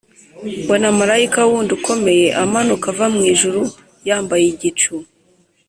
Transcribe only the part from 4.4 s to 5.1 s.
igicu,